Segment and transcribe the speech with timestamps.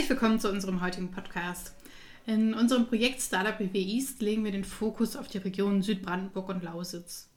[0.00, 1.74] Herzlich willkommen zu unserem heutigen Podcast.
[2.24, 6.64] In unserem Projekt Startup BW East legen wir den Fokus auf die Regionen Südbrandenburg und
[6.64, 7.28] Lausitz.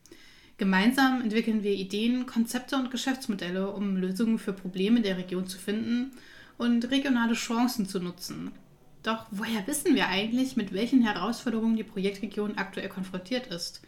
[0.57, 6.11] Gemeinsam entwickeln wir Ideen, Konzepte und Geschäftsmodelle, um Lösungen für Probleme der Region zu finden
[6.57, 8.51] und regionale Chancen zu nutzen.
[9.03, 13.81] Doch woher wissen wir eigentlich, mit welchen Herausforderungen die Projektregion aktuell konfrontiert ist?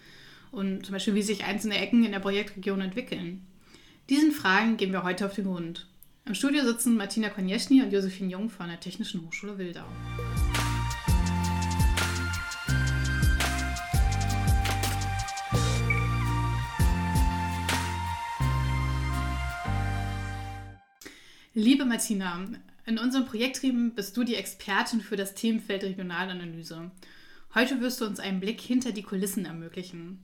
[0.51, 3.47] Und zum Beispiel, wie sich einzelne Ecken in der Projektregion entwickeln?
[4.09, 5.87] Diesen Fragen gehen wir heute auf den Grund.
[6.27, 9.85] Im Studio sitzen Martina Konieschny und Josephine Jung von der Technischen Hochschule Wildau.
[21.53, 22.43] Liebe Martina,
[22.87, 26.89] in unserem Projektteam bist du die Expertin für das Themenfeld Regionalanalyse.
[27.53, 30.23] Heute wirst du uns einen Blick hinter die Kulissen ermöglichen.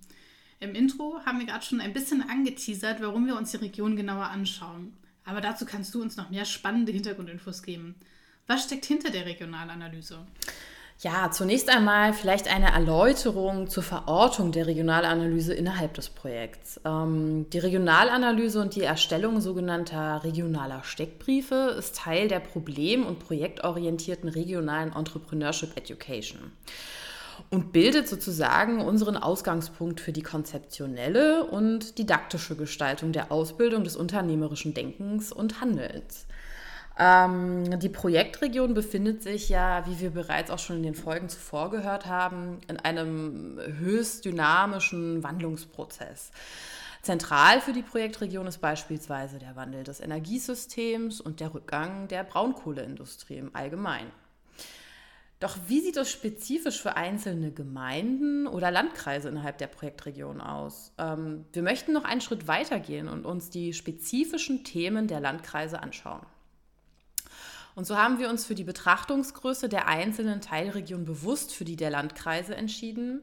[0.60, 4.30] Im Intro haben wir gerade schon ein bisschen angeteasert, warum wir uns die Region genauer
[4.30, 4.94] anschauen.
[5.32, 7.96] Aber dazu kannst du uns noch mehr spannende Hintergrundinfos geben.
[8.48, 10.20] Was steckt hinter der Regionalanalyse?
[11.00, 16.82] Ja, zunächst einmal vielleicht eine Erläuterung zur Verortung der Regionalanalyse innerhalb des Projekts.
[16.84, 24.28] Ähm, die Regionalanalyse und die Erstellung sogenannter regionaler Steckbriefe ist Teil der problem- und projektorientierten
[24.28, 26.52] regionalen Entrepreneurship Education
[27.50, 34.74] und bildet sozusagen unseren Ausgangspunkt für die konzeptionelle und didaktische Gestaltung der Ausbildung des unternehmerischen
[34.74, 36.28] Denkens und Handelns.
[36.98, 41.72] Ähm, die Projektregion befindet sich ja, wie wir bereits auch schon in den Folgen zuvor
[41.72, 46.32] gehört haben, in einem höchst dynamischen Wandlungsprozess.
[47.02, 53.38] Zentral für die Projektregion ist beispielsweise der Wandel des Energiesystems und der Rückgang der Braunkohleindustrie
[53.38, 54.12] im Allgemeinen.
[55.42, 60.94] Doch wie sieht es spezifisch für einzelne Gemeinden oder Landkreise innerhalb der Projektregion aus?
[61.00, 66.22] Ähm, wir möchten noch einen Schritt weitergehen und uns die spezifischen Themen der Landkreise anschauen.
[67.74, 71.90] Und so haben wir uns für die Betrachtungsgröße der einzelnen Teilregionen bewusst für die der
[71.90, 73.22] Landkreise entschieden.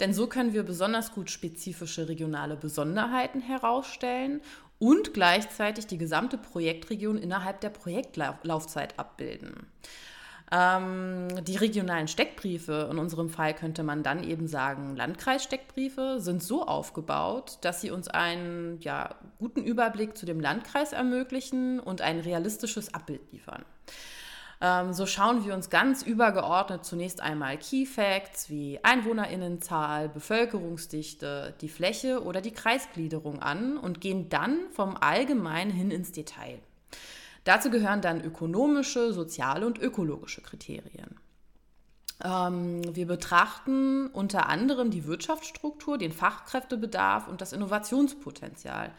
[0.00, 4.40] Denn so können wir besonders gut spezifische regionale Besonderheiten herausstellen
[4.80, 9.68] und gleichzeitig die gesamte Projektregion innerhalb der Projektlaufzeit abbilden.
[10.52, 16.66] Ähm, die regionalen Steckbriefe, in unserem Fall könnte man dann eben sagen, Landkreissteckbriefe, sind so
[16.66, 22.92] aufgebaut, dass sie uns einen ja, guten Überblick zu dem Landkreis ermöglichen und ein realistisches
[22.94, 23.64] Abbild liefern.
[24.60, 31.68] Ähm, so schauen wir uns ganz übergeordnet zunächst einmal Key Facts wie Einwohnerinnenzahl, Bevölkerungsdichte, die
[31.68, 36.58] Fläche oder die Kreisgliederung an und gehen dann vom Allgemeinen hin ins Detail.
[37.44, 41.16] Dazu gehören dann ökonomische, soziale und ökologische Kriterien.
[42.22, 48.92] Ähm, wir betrachten unter anderem die Wirtschaftsstruktur, den Fachkräftebedarf und das Innovationspotenzial.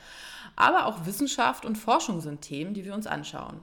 [0.56, 3.60] Aber auch Wissenschaft und Forschung sind Themen, die wir uns anschauen.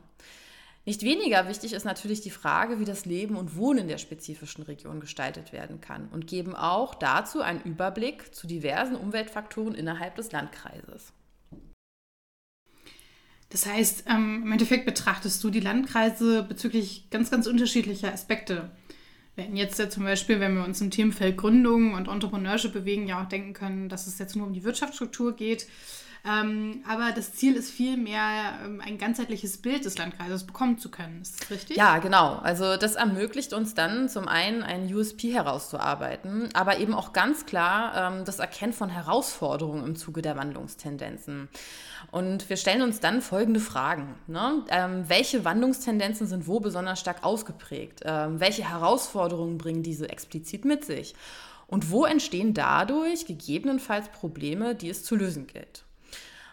[0.84, 5.00] Nicht weniger wichtig ist natürlich die Frage, wie das Leben und Wohnen der spezifischen Region
[5.00, 11.12] gestaltet werden kann und geben auch dazu einen Überblick zu diversen Umweltfaktoren innerhalb des Landkreises.
[13.50, 18.70] Das heißt, ähm, im Endeffekt betrachtest du die Landkreise bezüglich ganz, ganz unterschiedlicher Aspekte.
[19.34, 23.06] Wir hätten jetzt ja zum Beispiel, wenn wir uns im Themenfeld Gründung und Entrepreneurship bewegen,
[23.06, 25.66] ja auch denken können, dass es jetzt nur um die Wirtschaftsstruktur geht.
[26.28, 31.22] Ähm, aber das Ziel ist vielmehr, ähm, ein ganzheitliches Bild des Landkreises bekommen zu können.
[31.22, 31.76] Ist das richtig?
[31.76, 32.34] Ja, genau.
[32.36, 38.12] Also das ermöglicht uns dann zum einen einen USP herauszuarbeiten, aber eben auch ganz klar
[38.12, 41.48] ähm, das Erkennen von Herausforderungen im Zuge der Wandlungstendenzen.
[42.10, 44.14] Und wir stellen uns dann folgende Fragen.
[44.26, 44.64] Ne?
[44.70, 48.02] Ähm, welche Wandlungstendenzen sind wo besonders stark ausgeprägt?
[48.04, 51.14] Ähm, welche Herausforderungen bringen diese explizit mit sich?
[51.66, 55.84] Und wo entstehen dadurch gegebenenfalls Probleme, die es zu lösen gilt?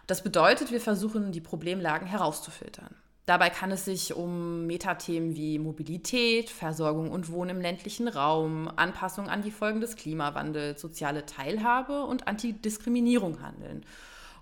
[0.07, 2.95] Das bedeutet, wir versuchen, die Problemlagen herauszufiltern.
[3.25, 9.29] Dabei kann es sich um Metathemen wie Mobilität, Versorgung und Wohnen im ländlichen Raum, Anpassung
[9.29, 13.83] an die Folgen des Klimawandels, soziale Teilhabe und Antidiskriminierung handeln,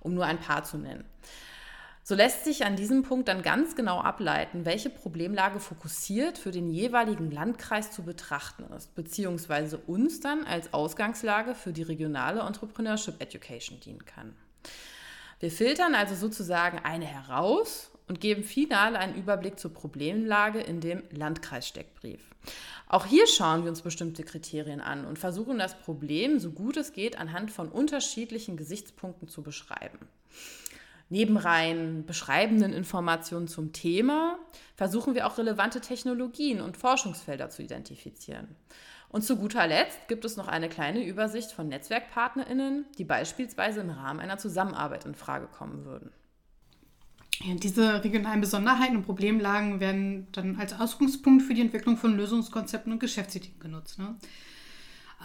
[0.01, 1.05] um nur ein paar zu nennen.
[2.05, 6.69] So lässt sich an diesem Punkt dann ganz genau ableiten, welche Problemlage fokussiert für den
[6.69, 13.79] jeweiligen Landkreis zu betrachten ist, beziehungsweise uns dann als Ausgangslage für die regionale Entrepreneurship Education
[13.79, 14.35] dienen kann.
[15.39, 21.03] Wir filtern also sozusagen eine heraus und geben final einen Überblick zur Problemlage in dem
[21.11, 22.21] Landkreissteckbrief.
[22.87, 26.93] Auch hier schauen wir uns bestimmte Kriterien an und versuchen das Problem, so gut es
[26.93, 29.97] geht, anhand von unterschiedlichen Gesichtspunkten zu beschreiben.
[31.09, 34.39] Neben rein beschreibenden Informationen zum Thema
[34.75, 38.55] versuchen wir auch relevante Technologien und Forschungsfelder zu identifizieren.
[39.13, 43.91] Und zu guter Letzt gibt es noch eine kleine Übersicht von NetzwerkpartnerInnen, die beispielsweise im
[43.91, 46.09] Rahmen einer Zusammenarbeit in Frage kommen würden.
[47.43, 52.91] Ja, diese regionalen Besonderheiten und Problemlagen werden dann als Ausgangspunkt für die Entwicklung von Lösungskonzepten
[52.91, 53.99] und Geschäftsideen genutzt.
[53.99, 54.15] Ne?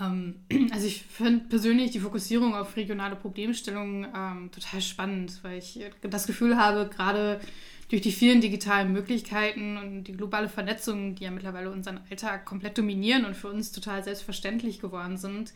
[0.03, 5.81] Ähm, also ich finde persönlich die Fokussierung auf regionale Problemstellungen ähm, total spannend, weil ich
[6.03, 7.41] das Gefühl habe, gerade
[7.89, 12.77] durch die vielen digitalen Möglichkeiten und die globale Vernetzung, die ja mittlerweile unseren Alltag komplett
[12.77, 15.55] dominieren und für uns total selbstverständlich geworden sind,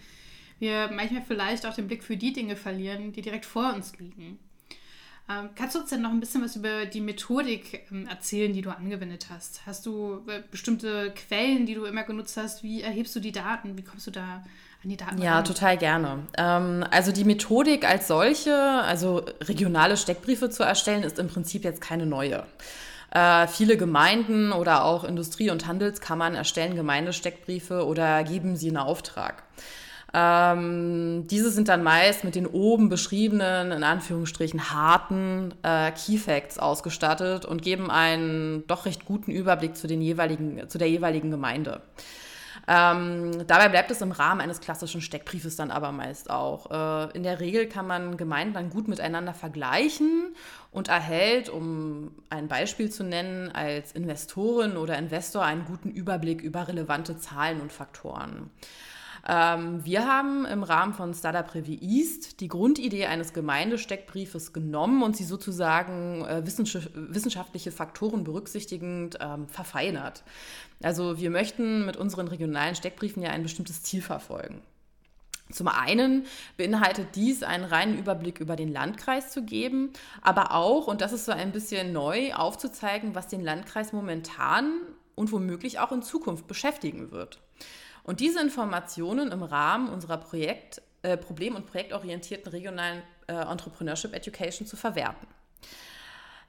[0.59, 4.39] wir manchmal vielleicht auch den Blick für die Dinge verlieren, die direkt vor uns liegen.
[5.29, 8.63] Ähm, kannst du uns denn noch ein bisschen was über die Methodik ähm, erzählen, die
[8.63, 9.67] du angewendet hast?
[9.67, 12.63] Hast du äh, bestimmte Quellen, die du immer genutzt hast?
[12.63, 13.79] Wie erhebst du die Daten?
[13.79, 14.45] Wie kommst du da
[14.83, 15.23] an die Daten?
[15.23, 15.45] Ja, ran?
[15.45, 16.19] total gerne.
[16.37, 21.81] Ähm, also die Methodik als solche, also regionale Steckbriefe zu erstellen, ist im Prinzip jetzt
[21.81, 22.45] keine neue.
[23.11, 29.43] Äh, viele Gemeinden oder auch Industrie- und Handelskammern erstellen Gemeindesteckbriefe oder geben sie in Auftrag.
[30.15, 36.59] Ähm, diese sind dann meist mit den oben beschriebenen, in Anführungsstrichen, harten äh, Key Facts
[36.59, 41.81] ausgestattet und geben einen doch recht guten Überblick zu, den jeweiligen, zu der jeweiligen Gemeinde.
[42.69, 46.71] Ähm, dabei bleibt es im Rahmen eines klassischen Steckbriefes dann aber meist auch.
[46.71, 50.35] Äh, in der Regel kann man Gemeinden dann gut miteinander vergleichen
[50.71, 56.69] und erhält, um ein Beispiel zu nennen, als Investorin oder Investor einen guten Überblick über
[56.69, 58.51] relevante Zahlen und Faktoren.
[59.27, 65.17] Ähm, wir haben im Rahmen von Startup Review East die Grundidee eines Gemeindesteckbriefes genommen und
[65.17, 70.25] sie sozusagen äh, wissenschaftliche Faktoren berücksichtigend ähm, verfeinert.
[70.83, 74.63] Also wir möchten mit unseren regionalen Steckbriefen ja ein bestimmtes Ziel verfolgen.
[75.53, 76.25] Zum einen
[76.57, 79.93] beinhaltet dies einen reinen Überblick über den Landkreis zu geben,
[80.23, 84.81] aber auch, und das ist so ein bisschen neu, aufzuzeigen, was den Landkreis momentan
[85.15, 87.39] und womöglich auch in Zukunft beschäftigen wird.
[88.03, 94.67] Und diese Informationen im Rahmen unserer Projekt, äh, problem- und projektorientierten regionalen äh, Entrepreneurship Education
[94.67, 95.27] zu verwerten.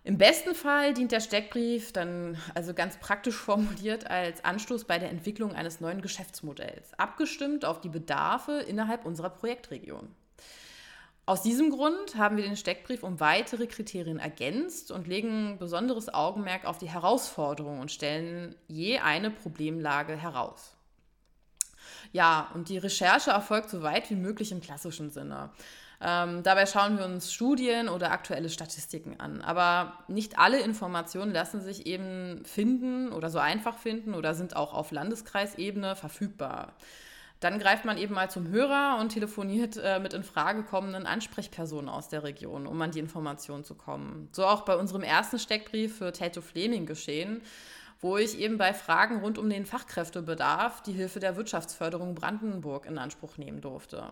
[0.05, 5.09] Im besten Fall dient der Steckbrief dann, also ganz praktisch formuliert, als Anstoß bei der
[5.09, 10.13] Entwicklung eines neuen Geschäftsmodells, abgestimmt auf die Bedarfe innerhalb unserer Projektregion.
[11.25, 16.65] Aus diesem Grund haben wir den Steckbrief um weitere Kriterien ergänzt und legen besonderes Augenmerk
[16.65, 20.75] auf die Herausforderungen und stellen je eine Problemlage heraus.
[22.11, 25.49] Ja, und die Recherche erfolgt so weit wie möglich im klassischen Sinne.
[26.05, 29.41] Ähm, dabei schauen wir uns Studien oder aktuelle Statistiken an.
[29.41, 34.73] Aber nicht alle Informationen lassen sich eben finden oder so einfach finden oder sind auch
[34.73, 36.73] auf Landeskreisebene verfügbar.
[37.39, 41.89] Dann greift man eben mal zum Hörer und telefoniert äh, mit in Frage kommenden Ansprechpersonen
[41.89, 44.29] aus der Region, um an die Informationen zu kommen.
[44.31, 47.41] So auch bei unserem ersten Steckbrief für Tato Fleming geschehen
[48.03, 52.97] wo ich eben bei Fragen rund um den Fachkräftebedarf die Hilfe der Wirtschaftsförderung Brandenburg in
[52.97, 54.11] Anspruch nehmen durfte.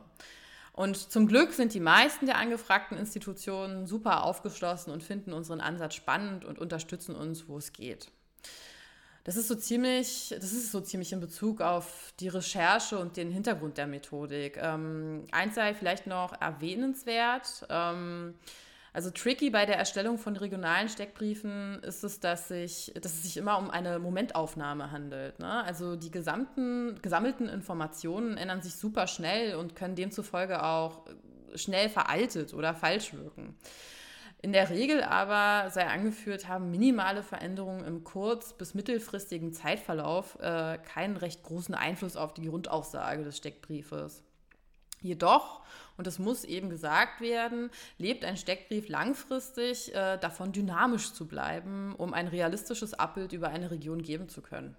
[0.73, 5.95] Und zum Glück sind die meisten der angefragten Institutionen super aufgeschlossen und finden unseren Ansatz
[5.95, 8.09] spannend und unterstützen uns, wo es geht.
[9.25, 13.29] Das ist so ziemlich, das ist so ziemlich in Bezug auf die Recherche und den
[13.29, 14.57] Hintergrund der Methodik.
[14.57, 17.67] Ähm, eins sei vielleicht noch erwähnenswert.
[17.69, 18.35] Ähm,
[18.93, 23.37] also tricky bei der Erstellung von regionalen Steckbriefen ist es, dass, sich, dass es sich
[23.37, 25.39] immer um eine Momentaufnahme handelt.
[25.39, 25.63] Ne?
[25.63, 31.05] Also die gesamten, gesammelten Informationen ändern sich super schnell und können demzufolge auch
[31.55, 33.55] schnell veraltet oder falsch wirken.
[34.41, 40.79] In der Regel aber, sei angeführt, haben minimale Veränderungen im kurz- bis mittelfristigen Zeitverlauf äh,
[40.79, 44.23] keinen recht großen Einfluss auf die Grundaussage des Steckbriefes.
[45.01, 45.61] Jedoch,
[45.97, 51.93] und das muss eben gesagt werden, lebt ein Steckbrief langfristig äh, davon, dynamisch zu bleiben,
[51.97, 54.75] um ein realistisches Abbild über eine Region geben zu können.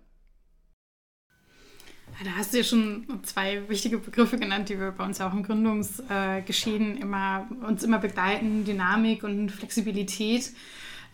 [2.25, 5.43] Da hast du ja schon zwei wichtige Begriffe genannt, die wir bei uns auch im
[5.43, 10.53] Gründungsgeschehen immer, uns immer begleiten: Dynamik und Flexibilität.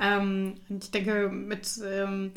[0.01, 2.33] Ähm, ich denke, mit ähm,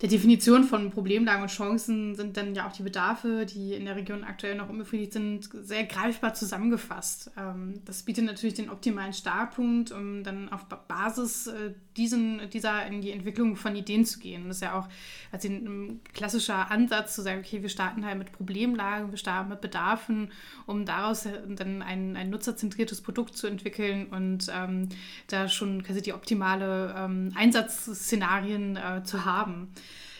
[0.00, 3.96] der Definition von Problemlagen und Chancen sind dann ja auch die Bedarfe, die in der
[3.96, 7.32] Region aktuell noch unbefriedigt sind, sehr greifbar zusammengefasst.
[7.36, 13.00] Ähm, das bietet natürlich den optimalen Startpunkt, um dann auf Basis äh, diesen, dieser in
[13.00, 14.46] die Entwicklung von Ideen zu gehen.
[14.46, 14.88] Das ist ja auch
[15.32, 19.60] als ein klassischer Ansatz zu sagen, okay, wir starten halt mit Problemlagen, wir starten mit
[19.60, 20.30] Bedarfen,
[20.66, 24.90] um daraus dann ein, ein nutzerzentriertes Produkt zu entwickeln und ähm,
[25.26, 29.72] da schon quasi die optimale ähm, Einsatzszenarien äh, zu haben.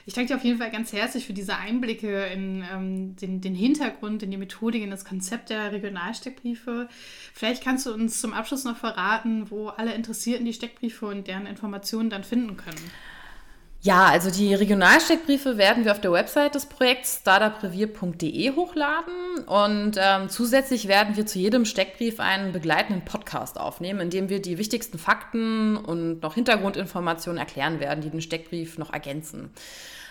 [0.09, 3.55] Ich danke dir auf jeden Fall ganz herzlich für diese Einblicke in ähm, den, den,
[3.55, 6.89] Hintergrund, in die Methodik, in das Konzept der Regionalsteckbriefe.
[7.35, 11.45] Vielleicht kannst du uns zum Abschluss noch verraten, wo alle Interessierten die Steckbriefe und deren
[11.45, 12.91] Informationen dann finden können.
[13.81, 20.29] Ja, also die Regionalsteckbriefe werden wir auf der Website des Projekts startuprevier.de hochladen und ähm,
[20.29, 24.99] zusätzlich werden wir zu jedem Steckbrief einen begleitenden Podcast aufnehmen, in dem wir die wichtigsten
[24.99, 29.51] Fakten und noch Hintergrundinformationen erklären werden, die den Steckbrief noch ergänzen.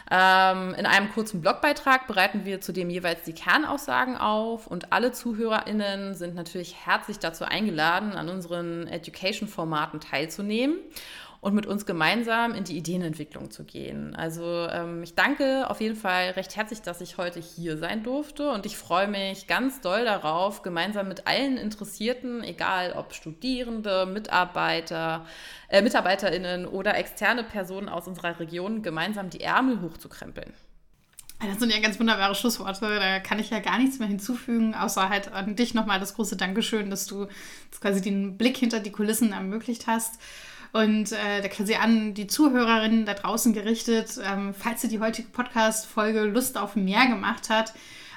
[0.10, 6.16] Ähm, in einem kurzen Blogbeitrag bereiten wir zudem jeweils die Kernaussagen auf und alle ZuhörerInnen
[6.16, 10.78] sind natürlich herzlich dazu eingeladen, an unseren Education-Formaten teilzunehmen
[11.48, 14.14] und mit uns gemeinsam in die Ideenentwicklung zu gehen.
[14.18, 18.52] Also ähm, ich danke auf jeden Fall recht herzlich, dass ich heute hier sein durfte
[18.52, 25.26] und ich freue mich ganz doll darauf, gemeinsam mit allen Interessierten, egal ob Studierende, Mitarbeiter,
[25.70, 30.52] äh, MitarbeiterInnen oder externe Personen aus unserer Region, gemeinsam die Ärmel hochzukrempeln.
[31.40, 32.82] Das sind ja ganz wunderbare Schlussworte.
[32.82, 36.36] Da kann ich ja gar nichts mehr hinzufügen, außer halt an dich nochmal das große
[36.36, 37.28] Dankeschön, dass du
[37.80, 40.20] quasi den Blick hinter die Kulissen ermöglicht hast.
[40.74, 45.30] Und äh, da quasi an die Zuhörerinnen da draußen gerichtet, ähm, falls dir die heutige
[45.30, 47.74] Podcast-Folge Lust auf mehr gemacht hat,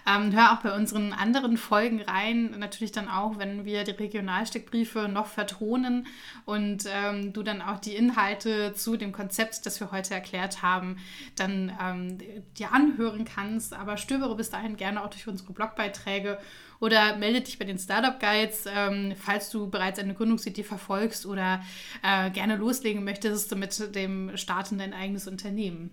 [0.06, 2.54] ähm, hör auch bei unseren anderen Folgen rein.
[2.58, 6.06] Natürlich dann auch, wenn wir die Regionalsteckbriefe noch vertonen
[6.44, 10.98] und ähm, du dann auch die Inhalte zu dem Konzept, das wir heute erklärt haben,
[11.36, 12.18] dann ähm,
[12.58, 13.74] dir anhören kannst.
[13.74, 16.38] Aber stöbere bis dahin gerne auch durch unsere Blogbeiträge
[16.80, 21.62] oder melde dich bei den Startup Guides, ähm, falls du bereits eine Gründungsidee verfolgst oder
[22.02, 25.90] äh, gerne loslegen möchtest mit dem Start in dein eigenes Unternehmen.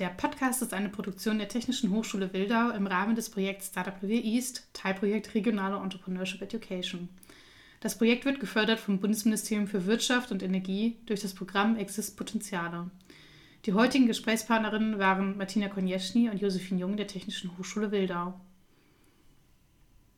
[0.00, 4.22] Der Podcast ist eine Produktion der Technischen Hochschule Wildau im Rahmen des Projekts Startup Review
[4.22, 7.10] East, Teilprojekt Regionale Entrepreneurship Education.
[7.80, 12.90] Das Projekt wird gefördert vom Bundesministerium für Wirtschaft und Energie durch das Programm Exist Potenziale.
[13.66, 18.40] Die heutigen Gesprächspartnerinnen waren Martina Konieschny und Josephine Jung der Technischen Hochschule Wildau.